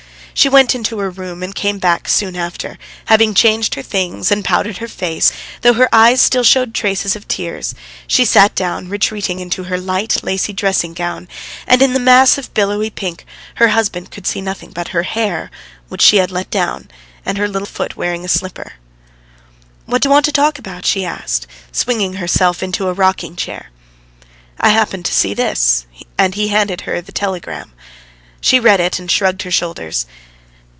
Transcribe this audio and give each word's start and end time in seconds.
She 0.33 0.47
went 0.49 0.73
into 0.73 0.97
her 0.97 1.11
room 1.11 1.43
and 1.43 1.53
came 1.53 1.77
back 1.77 2.09
soon 2.09 2.35
after, 2.35 2.79
having 3.05 3.35
changed 3.35 3.75
her 3.75 3.83
things 3.83 4.31
and 4.31 4.43
powdered 4.43 4.77
her 4.77 4.87
face, 4.87 5.31
though 5.61 5.73
her 5.73 5.89
eyes 5.93 6.19
still 6.19 6.43
showed 6.43 6.73
traces 6.73 7.15
of 7.15 7.27
tears. 7.27 7.75
She 8.07 8.25
sat 8.25 8.55
down, 8.55 8.89
retreating 8.89 9.37
into 9.39 9.65
her 9.65 9.79
light, 9.79 10.23
lacy 10.23 10.51
dressing 10.51 10.95
gown, 10.95 11.27
and 11.67 11.79
in 11.83 11.93
the 11.93 11.99
mass 11.99 12.39
of 12.39 12.51
billowy 12.55 12.89
pink 12.89 13.23
her 13.55 13.67
husband 13.67 14.09
could 14.09 14.25
see 14.25 14.41
nothing 14.41 14.71
but 14.71 14.87
her 14.87 15.03
hair, 15.03 15.51
which 15.89 16.01
she 16.01 16.17
had 16.17 16.31
let 16.31 16.49
down, 16.49 16.89
and 17.23 17.37
her 17.37 17.47
little 17.49 17.67
foot 17.67 17.95
wearing 17.95 18.25
a 18.25 18.29
slipper. 18.29 18.73
"What 19.85 20.01
do 20.01 20.07
you 20.07 20.11
want 20.13 20.25
to 20.25 20.31
talk 20.31 20.57
about?" 20.57 20.87
she 20.87 21.05
asked, 21.05 21.45
swinging 21.71 22.13
herself 22.13 22.63
in 22.63 22.73
a 22.79 22.93
rocking 22.93 23.35
chair. 23.35 23.69
"I 24.59 24.69
happened 24.69 25.05
to 25.05 25.13
see 25.13 25.35
this;" 25.35 25.85
and 26.17 26.33
he 26.33 26.47
handed 26.47 26.81
her 26.81 26.99
the 26.99 27.11
telegram. 27.11 27.73
She 28.43 28.59
read 28.59 28.79
it 28.79 28.97
and 28.97 29.11
shrugged 29.11 29.43
her 29.43 29.51
shoulders. 29.51 30.07